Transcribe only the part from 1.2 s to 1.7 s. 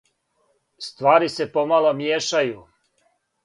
се